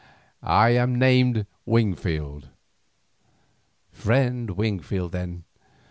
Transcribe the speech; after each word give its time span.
"I 0.41 0.69
am 0.71 0.97
named 0.97 1.45
Wingfield." 1.63 2.49
"Friend 3.91 4.49
Wingfield 4.49 5.11
then. 5.11 5.43